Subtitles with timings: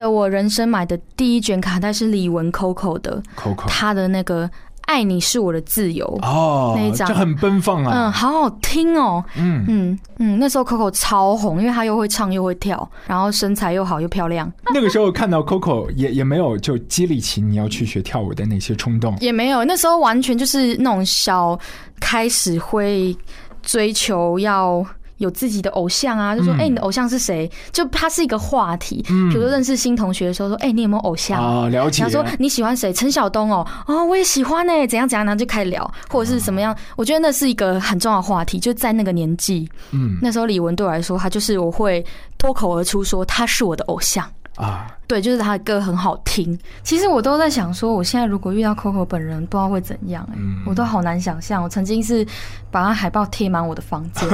[0.00, 4.50] 呃，我人生买的第一卷卡带是李玟 Coco 的，Coco，她的那个。
[4.86, 14.52] 爱你是我的自由哦，那一张就很奔放啊，嗯，好好听哦，嗯嗯嗯，那时候 Coco 超红，因为她又会唱又会跳，然后身材又好又漂亮。
[14.74, 21.56] 那个时候看到 Coco 也也没有就激励起你要去学跳舞的那些冲动，也没有，那时候完全就是那种小
[22.00, 23.16] 开始会
[23.62, 24.84] 追求要。
[25.20, 27.50] 有自己的偶像啊，就说哎，你的偶像是谁？
[27.72, 29.02] 就他是一个话题。
[29.06, 31.68] 比如说认识新同学的时候，说哎，你有没有偶像啊？
[31.68, 32.02] 了解。
[32.02, 32.90] 然后说你喜欢谁？
[32.92, 34.72] 陈晓东哦，哦，我也喜欢呢。
[34.86, 36.74] 怎样怎样，然后就开始聊，或者是什么样？
[36.96, 39.68] 我觉得那是一个很重要的话题，就在那个年纪。
[39.92, 42.04] 嗯，那时候李玟对我来说，他就是我会
[42.38, 44.26] 脱口而出说他是我的偶像。
[44.60, 46.58] 啊，对，就是他的歌很好听。
[46.82, 50.36] 其实我都在想说，我现在如果遇到 Coco 本人，不知道会怎样哎，
[50.66, 51.62] 我都好难想象。
[51.62, 52.26] 我曾经是
[52.70, 54.28] 把他海报贴满我的房间，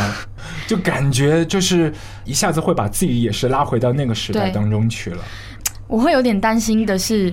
[0.68, 1.92] 就感觉就是
[2.24, 5.22] 一下子会把自己也是拉回到那个时代当中去了。
[5.88, 7.32] 我会有点担心的是，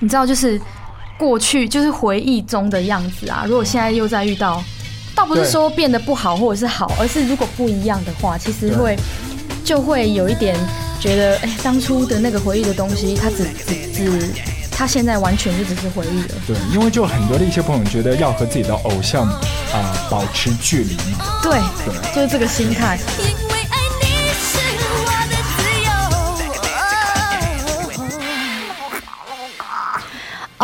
[0.00, 0.60] 你知道，就是
[1.18, 3.44] 过去就是回忆中的样子啊。
[3.46, 4.62] 如果现在又再遇到，
[5.14, 8.96] 倒不是说变得不好或者是好，而是如果不一样的话，其实会
[9.64, 10.54] 就会有一点。
[11.00, 14.30] 觉得哎，当初的那个回忆的东西，他只只只，
[14.70, 16.34] 他现在完全就只是回忆了。
[16.46, 21.40] 对，因为就很多的一些朋友觉得要和自己的偶像啊保持距离嘛。
[21.42, 21.60] 对，
[22.14, 22.98] 就是这个心态。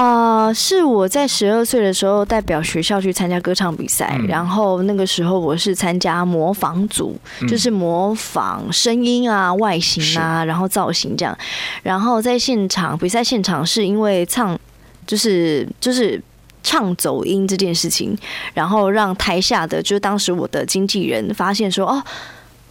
[0.01, 7.15] 啊，是我在十二岁的时候代表学校去参加歌唱比赛，然后那个时候我是参加模仿组，
[7.47, 11.37] 就是模仿声音啊、外形啊，然后造型这样。
[11.83, 14.59] 然后在现场比赛现场，是因为唱，
[15.06, 16.19] 就是就是
[16.62, 18.17] 唱走音这件事情，
[18.55, 22.03] 然后让台下的就是当时我的经纪人发现说哦。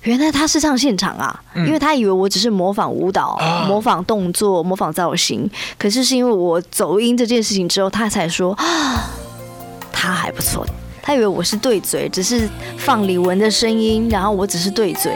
[0.04, 9.10] 原来他是唱现场啊，因为他以为我只是模仿舞蹈、模仿动作、模仿造型，可是是因为我走音这件事情之后，他才说啊，
[9.92, 10.66] 他还不错。
[11.02, 15.12] 他以为我是对嘴，只是放李玟的声音，然后我只是对嘴，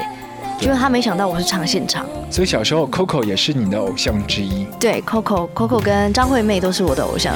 [0.59, 2.05] 结果他没想到我是唱现场。
[2.31, 4.65] 所以小时候 Coco 也是你的偶像之一。
[4.79, 7.35] 对，Coco，Coco 跟张惠妹都是我的偶像。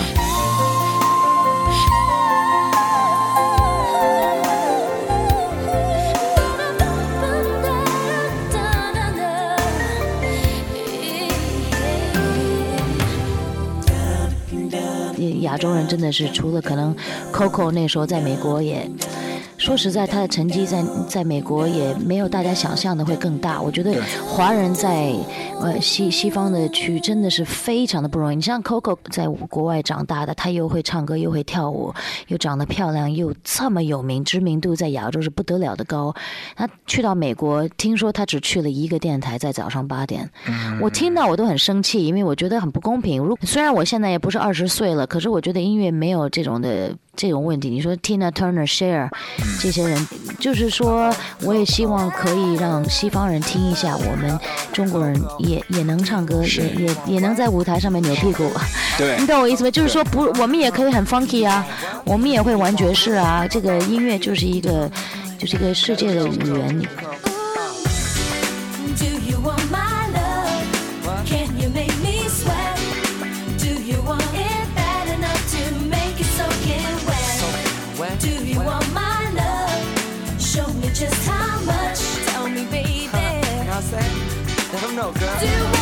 [15.58, 16.96] 中人真的是除了可能
[17.32, 18.90] ，Coco 那时候在美国也。
[19.68, 23.62] 说实在，他的成绩在在美国也没有大家想象的会更大。
[23.62, 25.14] 我觉得华人在
[25.60, 28.38] 呃西西方的区真的是非常的不容易。
[28.38, 31.94] 你像 Coco 在国外长大的，他又会唱歌又会跳舞，
[32.28, 36.16] 又长得漂亮，又这么有名，知名度在亚洲是不得了的高。
[36.56, 40.30] 他去到美国，听说他只去了一个电台，在早上八点。
[40.80, 43.22] 我听到我都很生气，因为我觉得很不公平。
[43.22, 46.96] 如虽然我现在也不是二十岁了，可是我觉得音乐没有这种的。
[47.18, 49.10] 这种问题，你说 Tina Turner、Share
[49.60, 50.08] 这些人，
[50.40, 51.12] 就是说，
[51.42, 54.40] 我也希望可以让西方人听一下，我们
[54.72, 58.50] 中国人也也能唱歌，也也也能在舞台上面扭屁股。
[58.98, 59.72] 对，你懂我意思吗？
[59.72, 61.66] 就是说，不，我们也可以很 funky 啊，
[62.06, 63.48] 我们也会玩爵士啊。
[63.48, 64.90] 这个音乐就是一个，
[65.40, 66.82] 就是一个世界的语言。
[85.14, 85.20] Do.
[85.22, 85.77] girl.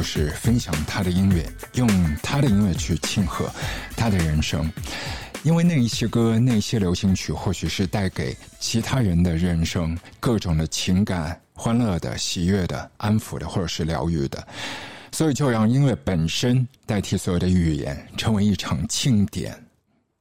[0.00, 1.86] 就是分享他的音乐，用
[2.22, 3.50] 他的音乐去庆贺
[3.94, 4.72] 他的人生，
[5.42, 14.48] 因为那一些歌、那些流行曲，或许是带给其他人的人生各种的情感、欢乐的、喜悦的、安抚的，或者是疗愈的，
[15.12, 19.54] 所以就让音乐本身代替所有的语言，成为一场庆典。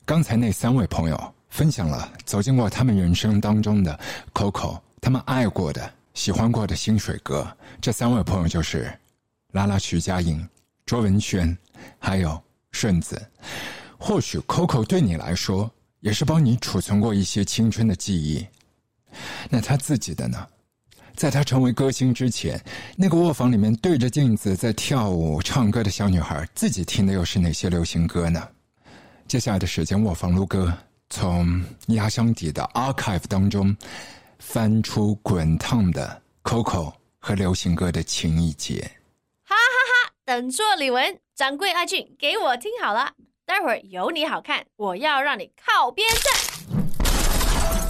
[0.04, 3.98] 刚才那三位朋友分享了走进过他们人生当中的
[4.34, 4.78] Coco。
[5.00, 7.48] 他们爱过的、喜欢过的新水哥，
[7.80, 8.94] 这三位朋友就是
[9.52, 10.48] 拉拉、徐佳莹、
[10.86, 11.58] 卓文萱，
[11.98, 12.42] 还有
[12.72, 13.22] 顺子。
[13.98, 15.70] 或许 Coco 对你来说
[16.00, 18.48] 也是帮你储存过一些青春的记忆，
[19.50, 20.48] 那他自己的呢？
[21.16, 22.64] 在他成为歌星之前，
[22.96, 28.48] 那个卧房里面对着镜子在跳舞、唱歌的小女孩，自己听的又是哪些流行歌呢？
[29.28, 30.74] 接下来的时间，卧房撸歌
[31.10, 33.76] 从压箱底的 archive 当中
[34.38, 38.90] 翻出滚烫的 Coco 和流行歌的情谊节。
[40.30, 43.14] 等做李玟，掌柜阿俊，给我听好了，
[43.48, 46.70] 待会儿有你好看，我要让你靠边站。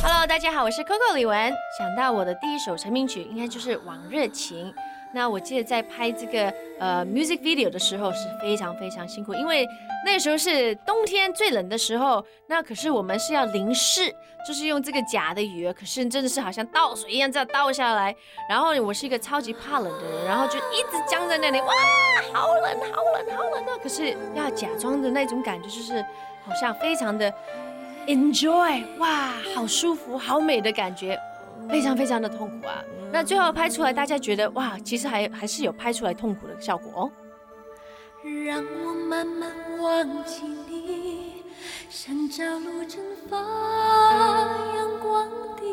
[0.02, 1.52] Hello，大家好，我是 Coco 李玟。
[1.78, 4.72] 想到我的第一首成名曲，应该就是《往日情》。
[5.14, 9.68] 那我记得在拍这个呃 music video 的时候是非常非常辛苦，因为
[10.06, 14.14] 那时候是冬天最冷的时候，那可是我们是要淋湿，
[14.48, 18.16] 就是用这个假的雨，可是真的是好像倒水一样这样倒下来。
[18.48, 21.74] 然后我是一个超级怕冷的人，然后就一直僵在那里，哇，
[22.32, 23.78] 好冷，好冷，好冷啊！
[23.82, 26.02] 可是要假装的那种感觉，就是
[26.46, 27.34] 好像非常的
[28.06, 31.20] enjoy，哇，好舒服，好美的感觉，
[31.70, 32.84] 非常非常的痛苦啊。
[33.12, 37.12] 那最后拍出来，大家觉得哇，其实还还是有拍出来痛苦的效果哦。
[38.46, 39.50] 让我慢慢
[39.80, 41.44] 忘记你，
[41.90, 45.64] 像朝露蒸发阳光地，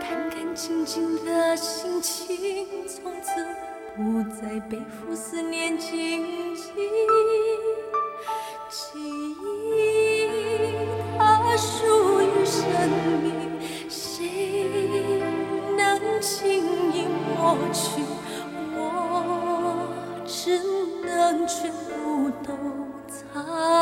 [0.00, 3.30] 干干净净的心情，从此
[3.96, 6.72] 不再背负思念荆棘。
[8.70, 10.28] 记忆
[11.18, 12.62] 它属于生
[13.22, 13.29] 命，
[16.20, 18.02] 轻易抹去？
[18.72, 19.88] 我
[20.26, 20.60] 只
[21.04, 22.52] 能全部都
[23.08, 23.79] 藏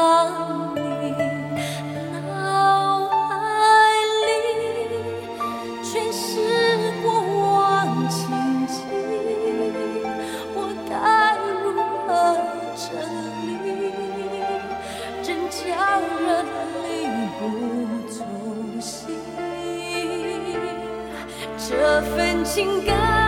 [21.68, 23.27] 这份情感。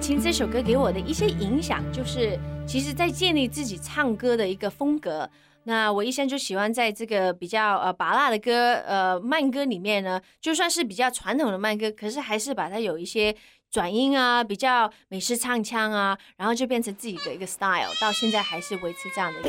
[0.00, 5.28] 往日情》这首歌给我的一些影响，就是其实在建立自己唱歌的一个风格。
[5.64, 13.36] 那我一向就喜欢在这个比较呃拔辣的歌，呃慢歌里面呢，就算是比较传统的慢歌，可是还是把它有一些
[13.70, 19.38] 转音啊，比较美式唱腔啊，然后就变成自己的一个 style，到现在还是维持这样的。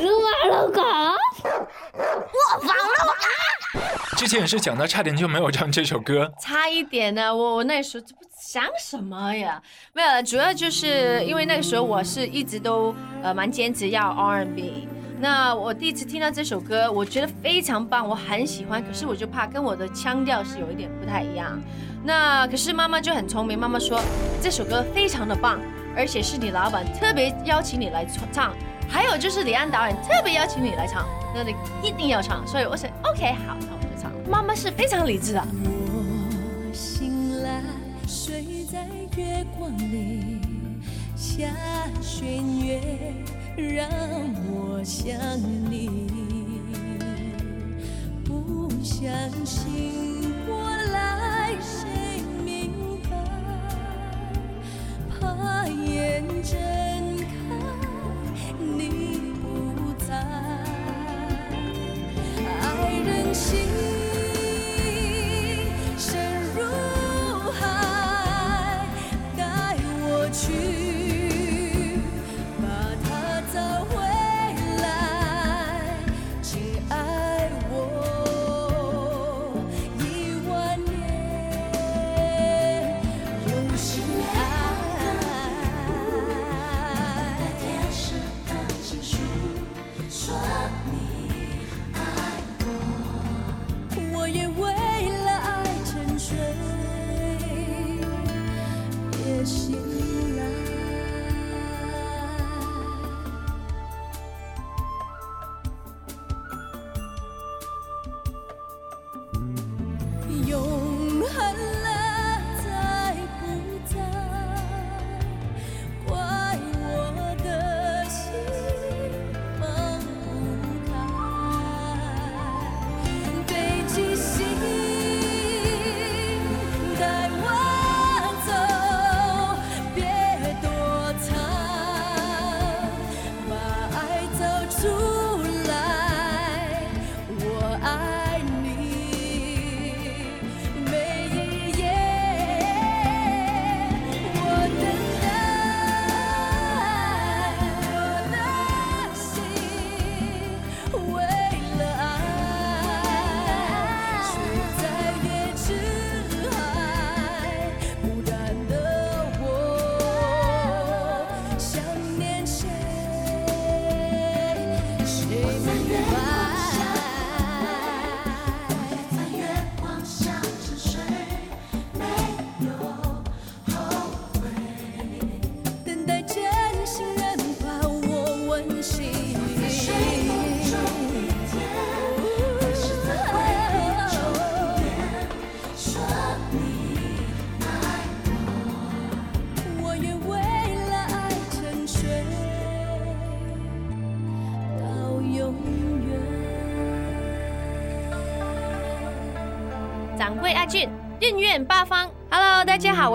[2.60, 2.76] 房了
[4.16, 8.06] 之前也是讲到差点就没有唱这首歌，差一点呢，我我那时候
[8.40, 9.60] 想什么呀？
[9.92, 14.86] 没有，主要就是因为那个时候我是一直都呃蛮坚持要 R&B。
[15.18, 18.84] 那我第一次听到这首歌，我觉得非常棒，我很喜欢。
[18.84, 21.60] 可是我就怕跟我的腔调是有一点不太一样。
[22.04, 24.00] 那可是妈妈就很聪明，妈妈说
[24.40, 25.60] 这首歌非常的棒，
[25.96, 28.52] 而且是你老板特别邀请你来唱，
[28.88, 32.44] 还有就是李安导演特别邀请你来唱，那你一定要唱。
[32.46, 34.10] 所以我说 OK 好，那我就唱。
[34.28, 35.46] 妈妈是非常理智的。
[35.64, 37.62] 我醒来，
[38.08, 38.84] 睡在
[39.16, 40.40] 月光里，
[41.14, 41.46] 下
[42.00, 42.26] 弦
[42.58, 42.80] 月
[43.56, 43.88] 让
[44.50, 45.16] 我想
[45.70, 46.10] 你，
[48.24, 49.08] 不相
[49.44, 50.11] 信
[63.34, 64.01] 心。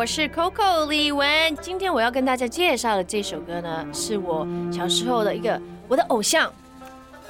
[0.08, 1.54] 是 Coco 李玟。
[1.62, 6.52] 今天我要跟大家介绍的这首歌呢，是我小时候的一个我的偶像，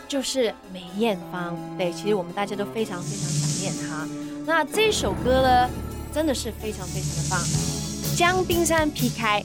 [0.08, 1.58] 就是梅艳芳。
[1.76, 4.08] 对，其实我们大家都非常非常想念她。
[4.46, 5.70] 那这首歌呢，
[6.14, 7.40] 真的是非常非常的棒，
[8.18, 9.42] 《将冰山劈开》。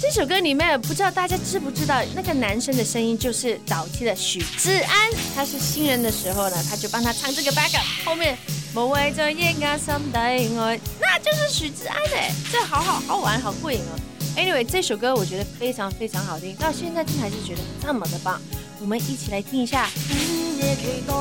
[0.00, 5.10] 这首歌里面，不知道大家知不知道，那个男生的声音就是早期的许志安。
[5.34, 8.36] 他是新人的时候呢，他就帮他唱这个 backup，后面
[8.74, 14.00] 无谓再抑压心底愛，那就是许志安哎，这好好好玩，好过瘾哦。
[14.34, 18.40] Anyway，这首歌我觉得非常非常好听，到现在听还是觉得这么的棒。
[18.80, 19.90] 我们一起来听一下。
[20.08, 21.12] 午夜期待，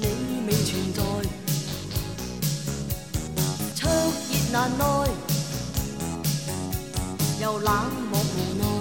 [0.00, 0.06] 你
[0.46, 1.02] 未存在，
[3.74, 3.90] 灼
[4.30, 4.84] 熱難耐，
[7.42, 7.70] 又冷
[8.10, 8.79] 漠無奈。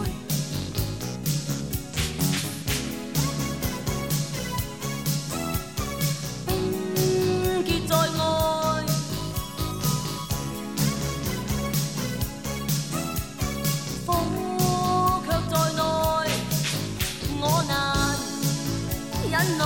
[19.40, 19.66] 忍耐，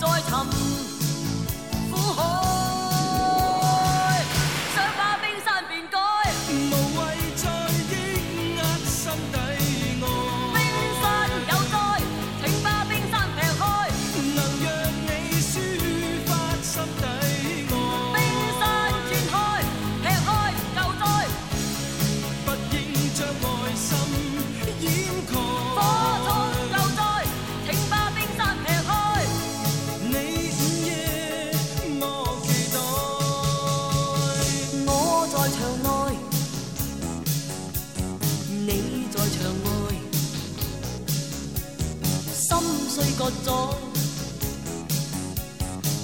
[0.00, 0.46] 再尋
[1.90, 2.45] 苦海，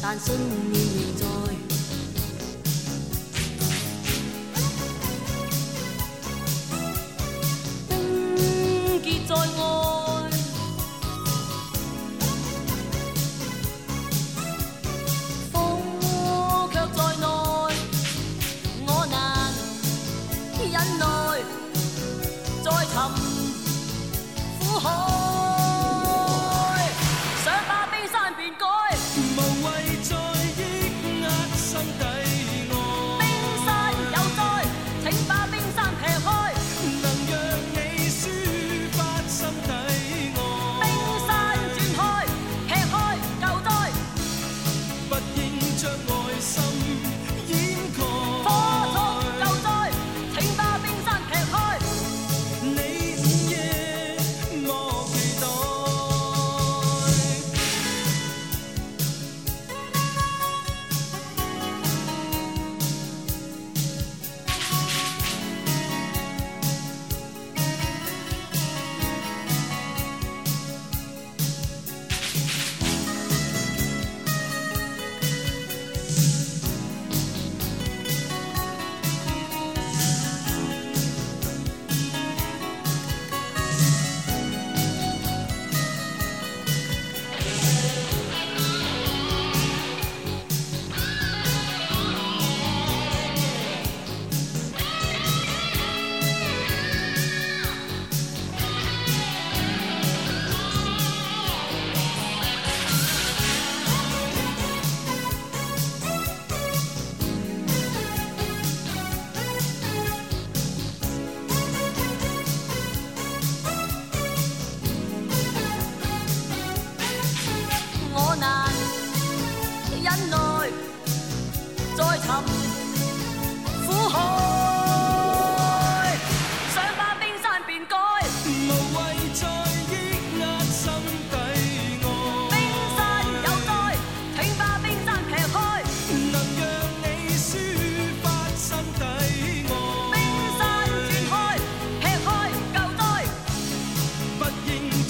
[0.02, 0.34] 但信
[0.72, 1.61] 念仍在。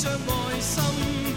[0.02, 1.31] 将爱心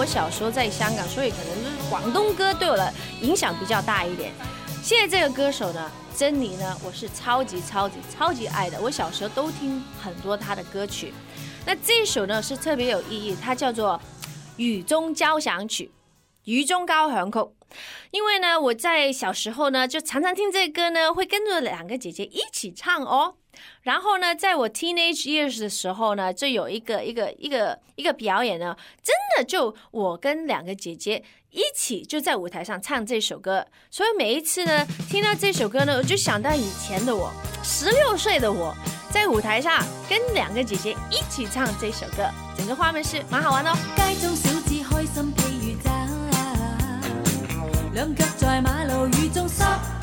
[0.00, 4.32] 我小时候在香港，所以可能就是广东歌对我的影响比较大一点。
[4.82, 8.80] 现在这个歌手呢，珍妮呢，我是超级超级超级爱的。
[8.80, 11.12] 我小时候都听很多她的歌曲。
[11.66, 14.00] 那这首呢是特别有意义，它叫做
[14.56, 15.92] 《雨中交响曲》。
[16.50, 17.38] 雨中高响曲，
[18.10, 23.34] 因为呢，我在小时候呢，就常常听这歌呢，会跟着两个姐姐一起唱哦。
[23.82, 33.66] 然后呢，在我 teenage years 的时候呢，就有一个一个一个一个表演呢，真的就我跟两个姐姐一起就在舞台上唱这首歌。
[33.90, 38.74] 所以每一次呢，听到这首歌呢，我就想到以前的我，十六岁的我，
[39.10, 43.76] 在舞台上跟两个姐姐一起唱这首歌，整个画面是蛮好玩的哦。
[43.96, 45.90] 街中小子開心譬如渣，
[47.94, 49.99] 兩腳在馬路中濕透濕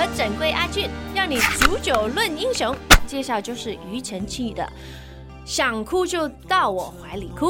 [0.00, 2.74] 和整贵阿俊，让你煮酒论英雄。
[3.06, 4.62] 介绍就是庾澄庆的
[5.44, 7.48] 《想哭就到我怀里哭》。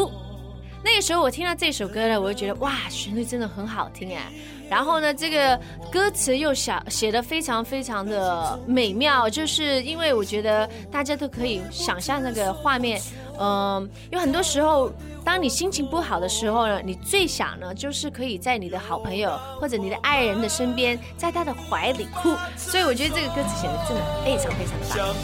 [0.83, 4.33] 那个时候我听到这首歌呢，我就觉得哇，旋律真的很好听哎。
[4.69, 5.61] 然后呢，这个
[5.93, 13.01] 歌词又写写的非常非常的美妙，就是因为我觉得大家都可以想象那个画面。
[13.41, 14.93] 嗯，有很多时候，
[15.25, 22.37] 当你心情不好的时候呢，你最想呢，就是可以在你的好朋友或者你的爱人的身边，在他的怀里哭。
[22.57, 25.15] 所以我觉得这个歌词写的真的非常非常棒。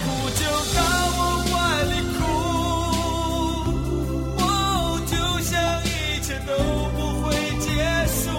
[6.46, 6.52] 都
[6.96, 7.66] 不会结
[8.06, 8.30] 束，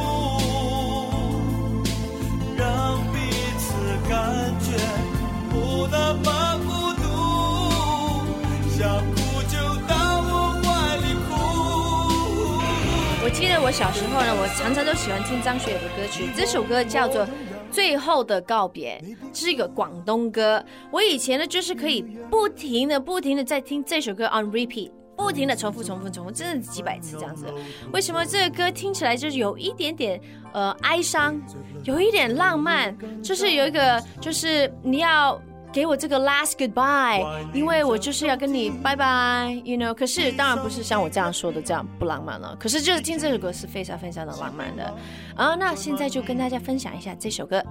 [13.68, 17.26] 我小时候呢，我常常都喜欢听张学友的歌曲，这首歌叫做
[17.70, 18.98] 《最后的告别》，
[19.38, 20.64] 是一个广东歌。
[20.90, 22.02] 我以前呢，就是可以
[22.32, 24.90] 不停的、不停的在听这首歌 on repeat。
[25.18, 27.48] 不停的重复、重复、重复，真的几百次这样子。
[27.92, 30.22] 为什么这个歌听起来就是有一点点
[30.54, 31.42] 呃哀伤，
[31.84, 39.94] 有一点浪漫，就是有一个就是你要给我这个 last goodbye，因为我就是要跟你拜拜，you know。
[39.94, 42.56] 可是当然不是像我这样说的这样不浪漫了。
[42.60, 44.94] 可是就是听这首歌是非常非常的浪漫的。
[45.36, 47.64] 啊，那现在就跟大家分享一下这首歌，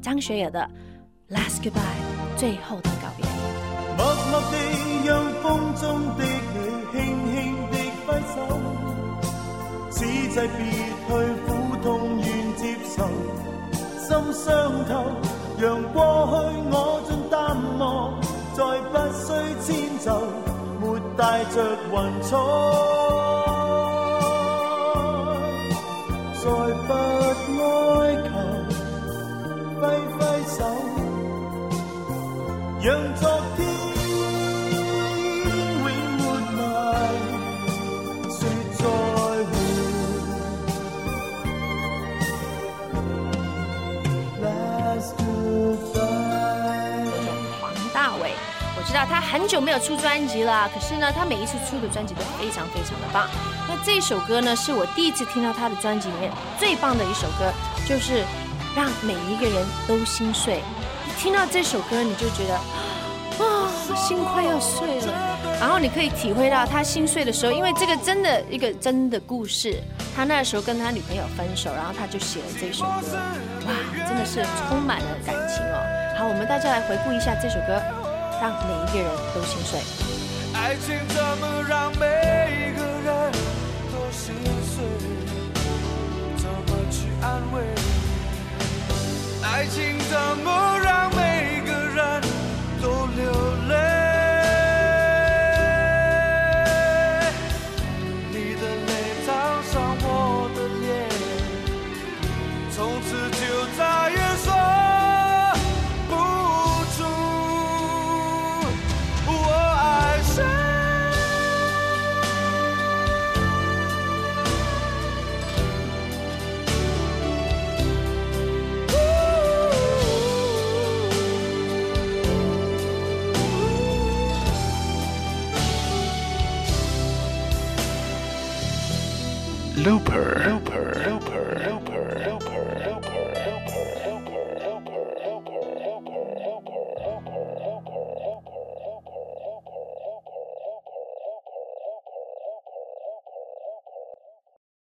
[0.00, 0.68] 张学友的
[1.28, 1.80] last goodbye，
[2.36, 3.26] 最后的告别。
[3.96, 4.56] 默默地
[5.04, 5.10] 讓
[5.42, 5.44] 風
[5.80, 5.84] 中
[6.16, 6.58] 的你
[6.92, 7.36] 輕輕
[7.70, 8.36] 地揮手，
[9.90, 10.58] 此際別
[11.06, 11.10] 去
[11.46, 11.48] 苦
[11.82, 12.62] 痛願接
[12.96, 12.96] 受，
[13.98, 14.48] 心傷
[14.88, 14.92] 透，
[15.58, 15.98] 讓過
[16.30, 16.74] 去我
[18.54, 18.58] 再
[18.90, 19.26] 不需
[19.62, 20.06] 迁就，
[20.80, 20.82] 没
[21.16, 21.54] 带着
[21.90, 22.30] 云彩，
[26.40, 26.44] 再
[26.86, 26.90] 不
[27.62, 27.62] 哀
[28.24, 28.28] 求，
[29.80, 29.82] 挥
[30.16, 30.58] 挥手。
[32.82, 32.86] 让
[33.16, 33.22] 昨
[33.56, 33.58] 天
[48.80, 53.28] 我知道他很久没有出专辑了，可是呢，他每一次出的专辑都非常非常的棒。
[53.68, 57.52] 那这首歌呢，是我第一次听到他的专辑里面最棒的一首歌，
[57.86, 58.24] 就是
[58.74, 60.62] 让每一个人都心碎。
[61.06, 62.54] 一听到这首歌，你就觉得
[63.44, 65.12] 啊，心快要碎了。
[65.60, 69.78] 然后你可以体会到他心碎的时候，因为这个真的一个真的故事。
[70.16, 73.18] 他那时候跟他女朋友分手，然后他就写了这首歌，
[73.66, 75.84] 哇，真的是充满了感情哦。
[76.18, 77.80] 好，我们大家来回顾一下这首歌，
[78.40, 79.78] 让每一个人都心碎。
[80.54, 82.06] 爱情怎么让每
[82.56, 83.32] 一个人
[83.92, 84.82] 都心碎？
[86.38, 87.60] 怎么去安慰？
[89.42, 91.10] 爱情怎么让